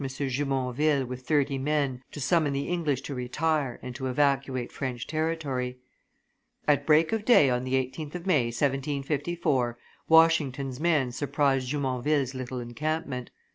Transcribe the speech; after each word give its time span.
de 0.03 0.07
Jumonville 0.29 1.05
with 1.05 1.27
thirty 1.27 1.59
men 1.59 2.01
to 2.11 2.19
summon 2.19 2.53
the 2.53 2.67
English 2.67 3.01
to 3.01 3.13
retire 3.13 3.77
and 3.83 3.93
to 3.93 4.07
evacuate 4.07 4.71
French 4.71 5.05
territory. 5.05 5.77
At 6.67 6.87
break 6.87 7.11
of 7.13 7.23
day 7.23 7.51
on 7.51 7.65
the 7.65 7.75
18th 7.75 8.15
of 8.15 8.25
May, 8.25 8.45
1754, 8.45 9.77
Washington's 10.09 10.79
men 10.79 11.11
surprised 11.11 11.67
Jumonville's 11.71 12.33
little 12.33 12.59
encampment. 12.59 13.29